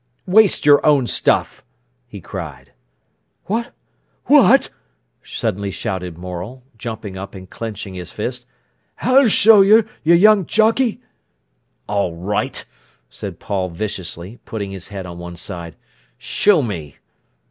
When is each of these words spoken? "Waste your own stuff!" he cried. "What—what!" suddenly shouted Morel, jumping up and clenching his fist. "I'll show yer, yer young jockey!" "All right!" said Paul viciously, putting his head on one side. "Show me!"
"Waste 0.25 0.65
your 0.65 0.83
own 0.83 1.05
stuff!" 1.05 1.63
he 2.07 2.19
cried. 2.21 2.71
"What—what!" 3.45 4.71
suddenly 5.21 5.69
shouted 5.69 6.17
Morel, 6.17 6.63
jumping 6.75 7.17
up 7.19 7.35
and 7.35 7.47
clenching 7.47 7.93
his 7.93 8.11
fist. 8.11 8.47
"I'll 9.01 9.27
show 9.27 9.61
yer, 9.61 9.83
yer 10.01 10.15
young 10.15 10.47
jockey!" 10.47 11.01
"All 11.87 12.15
right!" 12.15 12.65
said 13.11 13.37
Paul 13.39 13.69
viciously, 13.69 14.39
putting 14.43 14.71
his 14.71 14.87
head 14.87 15.05
on 15.05 15.19
one 15.19 15.35
side. 15.35 15.75
"Show 16.17 16.63
me!" 16.63 16.97